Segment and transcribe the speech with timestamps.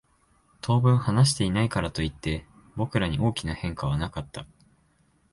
[0.61, 2.43] 当分話していないからといって、
[2.75, 4.47] 僕らに大きな変化はなかった。